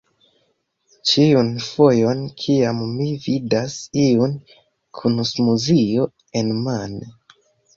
[1.09, 3.77] Ĉiun fojon kiam mi vidas
[4.07, 4.35] iun
[5.01, 6.09] kun smuzio
[6.43, 7.13] enmane